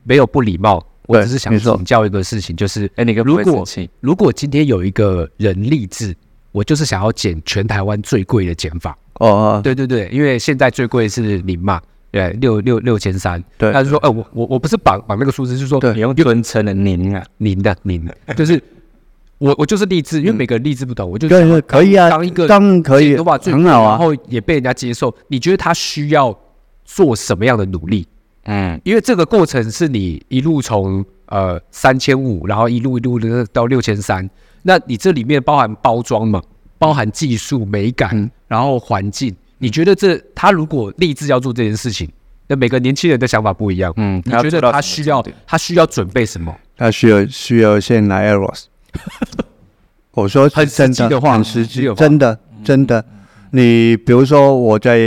[0.02, 3.64] 没有不礼貌，我只是想请教一个事情，就是 Eddie 哥，如果
[4.00, 6.16] 如果今天有一个人立志，
[6.52, 18.04] 我就是想要剪全台湾最贵的剪法，哦，对对对，因为现在最贵是零嘛，对，六六六千三，对，他就说，呃，我我我不是绑绑那个数字，就是说你用纯成的您啊，您的您。
[18.04, 18.62] 的，就是。
[19.40, 21.26] 我我就是励志，因为每个人励志不同，我就
[21.66, 25.12] 可以啊，当一个当可以，很好啊，然后也被人家接受。
[25.28, 26.38] 你觉得他需要
[26.84, 28.06] 做什么样的努力？
[28.44, 34.28] 嗯，因为这个过程是你一路从呃三千五，然后一路一路的到六千三，
[34.62, 36.42] 那你这里面包含包装嘛，
[36.78, 39.34] 包含技术美感，然后环境。
[39.56, 42.06] 你觉得这他如果立志要做这件事情，
[42.46, 43.90] 那每个年轻人的想法不一样。
[43.96, 46.54] 嗯，你觉得他需要他需要准备什么？
[46.76, 48.64] 他需要需要先来 Eros。
[50.12, 53.04] 我说很实际的话，很实际，真的真的。
[53.52, 54.98] 你比如说，我在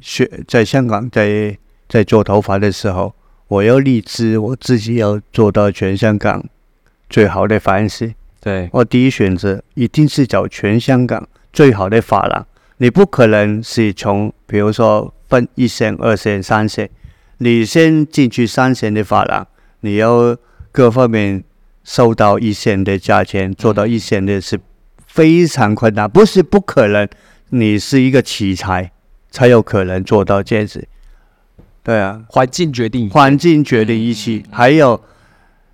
[0.00, 1.56] 学在香港，在
[1.88, 3.14] 在做头发的时候，
[3.48, 6.44] 我要立志，我自己要做到全香港
[7.08, 8.14] 最好的发型师。
[8.40, 12.46] 对我第一选择一定是找全香港最好的发廊。
[12.78, 16.90] 你不可能是从比如说分一线、二线、三线，
[17.38, 19.46] 你先进去三线的发廊，
[19.80, 20.36] 你要
[20.72, 21.44] 各方面。
[21.90, 24.60] 收到一线的价钱，做到一线的是
[25.08, 27.08] 非常困难，不是不可能。
[27.48, 28.92] 你是一个奇才，
[29.28, 30.86] 才有可能做到这样子。
[31.82, 34.44] 对啊，环境决定，环境决定一切。
[34.52, 35.02] 还有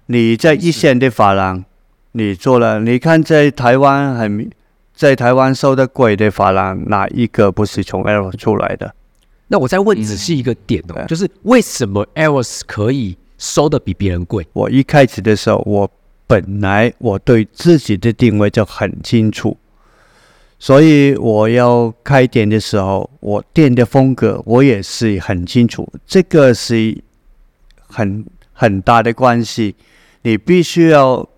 [0.07, 1.63] 你在一线的发廊，
[2.13, 4.51] 你做了，你看在台湾很，
[4.95, 8.95] 在台湾收的贵的发廊，哪一个不是从 Eros 出来的？
[9.49, 14.47] 那我再问仔细一个点哦，就是为什么 Eros 可以收的比别人贵？
[14.55, 15.91] 我一开始的时候，我
[16.27, 19.57] 本来我对自己的定位就很清楚，
[20.59, 25.89] 所以我要开店的时候，我店的风格我也是很清楚。
[26.07, 26.97] 这个是
[27.89, 29.77] 很很大的关系，
[30.23, 31.29] 你必须要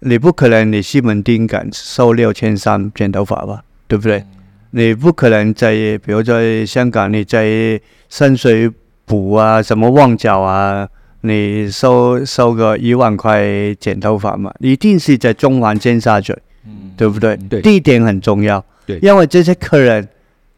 [0.00, 4.24] 你不可能你西门町敢收六千三剪头发吧，对不对？
[4.72, 5.72] 你不可能在
[6.04, 8.68] 比如在香港，你在深水
[9.06, 10.88] 埗啊，什么旺角啊，
[11.26, 14.52] 你收收个一万块剪头发嘛？
[14.60, 16.34] 一定是在中环尖沙咀，
[16.66, 17.34] 嗯，对不对？
[17.48, 20.06] 对地点很重要，对因为这些客人，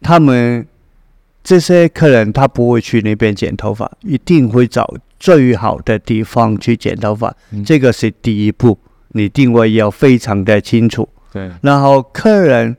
[0.03, 0.67] 他们
[1.45, 8.77] 这些客人他不会去那边剪头发，一定会找最好的地方去剪头发，嗯这个是第一步，
[9.11, 11.09] 你定位要非常的清楚。
[11.33, 12.77] 对，然后客人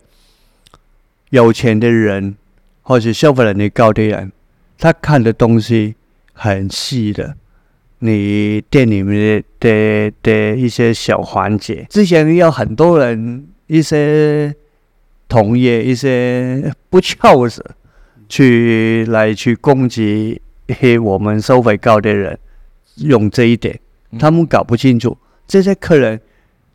[1.29, 2.35] 有钱的人，
[2.81, 4.33] 或是消费能力高的人，
[4.77, 5.95] 他看的东西
[6.33, 7.37] 很细的。
[7.99, 14.53] 你店里面的的的一些小环节，之前有很多人一些
[15.27, 17.63] 同业一些不孝子
[18.29, 22.37] 去来去攻击嘿我们收费高的人，
[22.97, 23.79] 用这一点，
[24.11, 24.19] 嗯。
[24.19, 25.17] 他们搞不清楚
[25.47, 26.21] 这些客人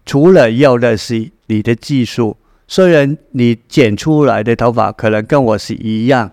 [0.05, 6.33] 除了要的是你的技术，虽然你剪出来的头发可能跟我是一样，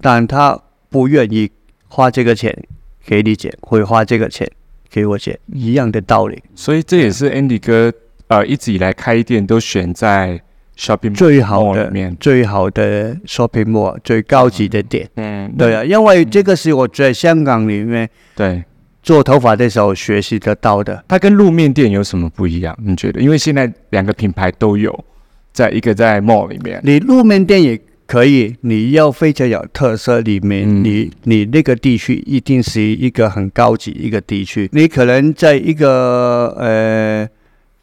[0.00, 0.58] 但他
[0.88, 1.50] 不愿意
[1.88, 2.66] 花这个钱
[3.06, 4.50] 给你剪，会花这个钱
[4.90, 6.42] 给我剪，一样的道理。
[6.54, 7.92] 所以这也是 Andy 哥
[8.28, 10.40] 呃一直以来开店都选在
[10.76, 18.64] shopping 最好的里面，最好的 shopping mall 最高级的店，嗯，对啊，因为这个是我在香港里面对，
[19.02, 21.04] 做头发的时候学习得到的。
[21.06, 22.76] 它跟路面店有什么不一样？
[22.82, 23.20] 你觉得？
[23.20, 25.04] 因为现在两个品牌都有，
[25.52, 27.80] 在一个在 mall 里面，你路面店也
[28.14, 30.84] 可以，你要非常有特色，里面、嗯。
[30.84, 34.70] 你你那个地区一定是一个很高级一个地区。
[34.72, 37.28] 你可能在一个呃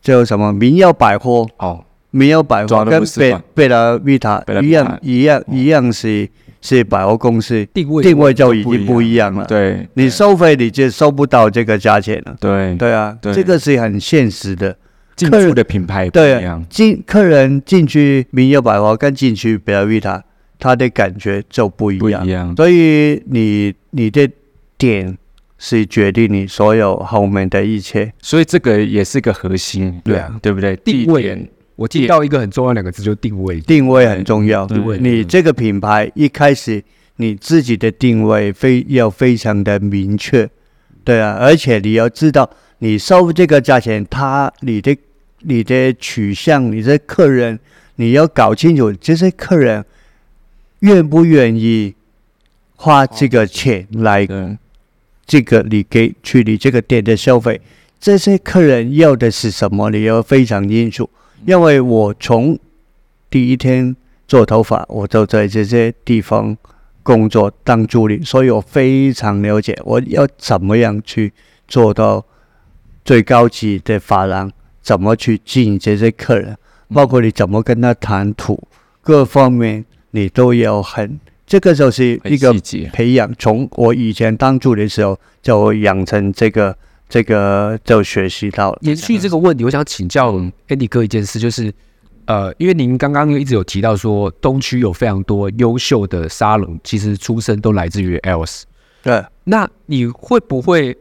[0.01, 6.29] 叫什么民耀百货，哦，民耀百货跟贝贝拉维塔一样一样一样是
[6.61, 9.43] 是百货公司，定位定位就已经不一样了。
[9.45, 12.37] 对，你收费你就收不到这个价钱了。
[12.39, 13.33] 对，对啊，对。
[13.33, 14.77] 这个是很现实的。
[15.15, 20.23] 进客人驻的品牌不一样，进客人进去明耀百货跟进去贝拉维塔，
[20.59, 22.31] 他的感觉就不一样不一。
[22.31, 24.29] 样，所以你你的
[24.77, 25.17] 点
[25.57, 28.11] 是决定你所有后面的一切。
[28.21, 30.75] 所以这个也是个核心，对啊，对不对？
[30.77, 33.59] 定位我记到一个很重要两个字，就定位。
[33.61, 34.65] 定位很重要。
[34.67, 36.83] 定位你这个品牌一开始
[37.15, 40.47] 你自己的定位非要非常的明确，
[41.03, 42.49] 对啊，而且你要知道
[42.79, 44.95] 你收这个价钱，他你的
[45.39, 47.59] 你的取向，你的客人，
[47.95, 49.83] 你要搞清楚这些客人
[50.79, 51.95] 愿不愿意
[52.75, 54.57] 花这个钱来对，
[55.25, 57.59] 这个你给去你这个店的消费，
[57.99, 61.09] 这些客人要的是什么，你要非常清楚。
[61.45, 62.57] 因为我从
[63.29, 63.95] 第一天
[64.27, 66.55] 做头发，我就在这些地方
[67.03, 71.33] 工作当助理，所以我非常了解我要怎么样去
[71.67, 72.25] 做到
[73.03, 76.57] 最高级的发廊，怎么去吸引这些客人，
[76.93, 78.61] 包括你怎么跟他谈吐，
[79.01, 81.19] 各方面你都要很。
[81.47, 82.53] 这个就是一个，
[82.93, 86.73] 培养，从我以前当助理的时候就养成这个
[87.09, 88.79] 这个就学习到了。
[88.83, 91.73] 延续这个问题，我想请教嗯 Andy 哥一件事，就是
[92.25, 98.63] 呃，因为您刚刚一直有提到说，东区有非常多优秀的沙龙，其实出身都来自于 ELS。
[99.03, 100.95] 对，那你会不会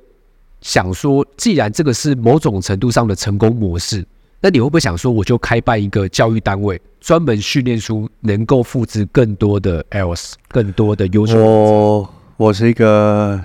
[0.61, 4.05] 想说，既然这个是某种程度上的成功模式，
[4.41, 13.39] 那你会不会想说，我就开办一个教育单位，专门训练出能够复制更多的 ELS，更多的优秀的我我是一个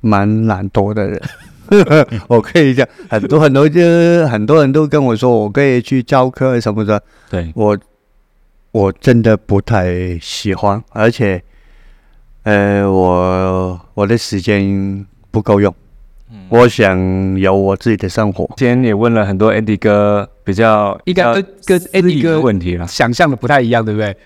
[0.00, 1.20] 蛮懒惰的人，
[2.28, 3.80] 我可以讲很多很多，就
[4.28, 7.78] 很多人都跟我说，我可以去教课什么的，对，我
[8.72, 11.42] 我真的不太喜欢，而且
[12.42, 15.74] 呃，我我的时间不够用，
[16.50, 18.48] 我想有我自己的生活。
[18.56, 24.16] 今天也问了很多 Andy 哥比较应该跟跟 Andy 哥问题了，想象的不太一样，对不对？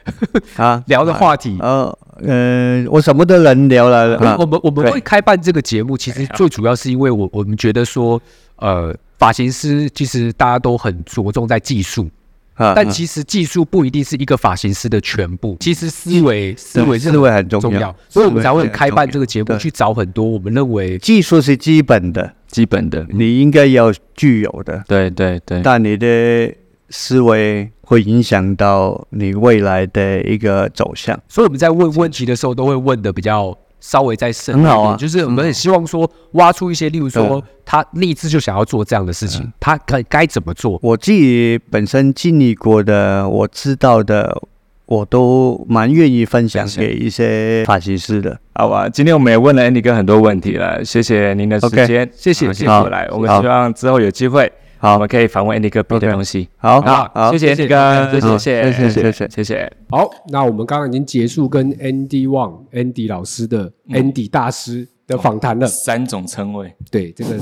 [0.56, 1.58] 啊， 聊的话题。
[1.60, 4.16] 呃呃，我什么都能聊了。
[4.18, 8.20] 啊我们我们会开办这个节目，其实最主要是因为我我们觉得说，
[8.56, 12.08] 呃，发型师其实大家都很着重在技术，啊
[12.56, 26.54] 但其实技术不一定是一个发型师的全部，其实思维思维思维很重要，，所以我们才会开办这个节目，去找很多我们认为技术是基本的，基本的，你应该要具有的，对对对，但你的
[26.90, 31.18] 思维会影响到你未来的一个走向。
[31.28, 40.80] 所以我们在问问题的时候，都会问的比较稍微再深入一很好啊点就是我们也希望说挖出一些，例如说他立志就想要做这样的事情，他该该怎么做？
[40.82, 44.40] 我自己本身经历过的，我知道的，
[44.86, 48.40] 我都蛮愿意分享给一些发型师的。
[48.54, 54.50] 好吧，今天我们也问了 Andy 哥很多问题了，谢谢您的时间，谢谢好谢谢谢谢来，我们希望之后有机会
[54.84, 56.46] 好，我们可以访问 Andy 哥别的东西。
[56.58, 59.72] 好好，好谢谢 Andy 哥，好谢谢，谢谢谢谢谢谢。
[59.88, 65.66] 好，那我们刚刚已经结束跟 Andy Wang Andy 老师的 Andy 大师的访谈了。
[65.66, 67.40] 三种称谓，对，这个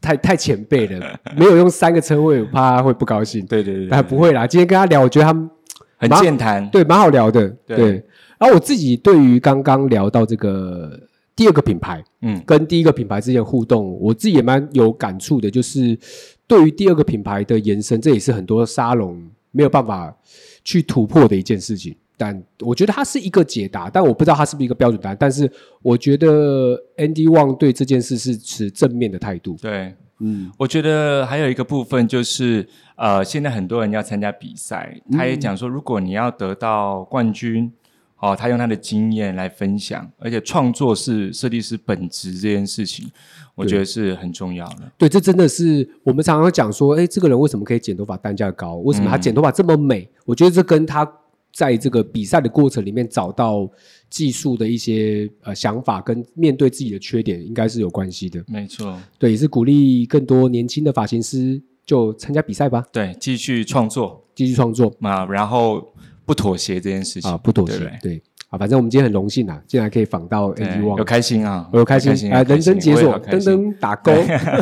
[0.00, 3.44] 太太前辈了， 没有用三个称谓，我怕他会不高兴。
[3.44, 5.50] 对对对但不会啦，今天跟他聊，我觉得他们
[5.96, 6.70] 很健谈。
[6.70, 7.48] 对蛮好聊的。
[7.66, 7.90] 对对，
[8.38, 10.96] 然后我自己对于刚刚聊到这个
[11.34, 15.98] 第二个品牌，嗯，跟第一个品牌之间的互动，我自己也蛮有感触的，就是
[16.46, 20.14] 对于第二个品牌的延伸，这也是很多沙龙没有办法
[20.62, 21.94] 去突破的一件事情。
[22.16, 25.16] 但我觉得它是一个解答，但我不知道它是不是一个标准答案。
[25.18, 25.50] 但是
[25.82, 29.56] 我觉得 Andy Wang 对这件事是持正面的态度。
[29.60, 37.72] 对，嗯，我觉得还有一个部分就是，呃，现在很多人要参加比赛，他也讲说，如果你要得到冠军，
[38.20, 43.10] 哦，他用他的经验来分享，而且创作是设计师本职这件事情，
[43.54, 44.90] 我觉得是很重要的。
[44.98, 48.76] 对，这真的是我们常常会讲说，哎，这个人为什么可以剪头发单价高？
[48.76, 50.08] 为什么他剪头发这么美？
[50.24, 51.10] 我觉得这跟他
[51.52, 53.70] 在这个比赛的过程里面找到
[54.10, 58.42] 技术的一些呃想法，跟面对自己的缺点，应该是有关系的。
[58.48, 65.94] 没错，对，也是鼓励更多年轻的发型师就参加比赛吧，对，继续创作继续创作啊，然后
[66.26, 67.86] 不妥协这件事情啊，不妥协对。
[68.02, 68.22] 对对
[68.54, 74.12] 啊，反正我们今天很荣幸啊，竟然可以访到 Andy Wang，有开心啊，我有开心人生解锁，噔噔打勾。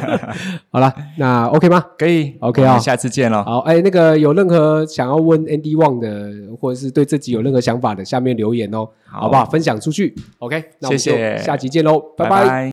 [0.73, 1.85] 好了，那 OK 吗？
[1.99, 3.45] 可以 OK 啊下次见了。
[3.45, 9.45] 好，哎，那个有任何想要问 Andy Wang 的，或者是对自己有任何想法的，下面留言哦，好不好？
[9.45, 10.15] 分享出去。
[10.39, 12.49] OK，那我们就下集见喽，拜拜。
[12.49, 12.72] 拜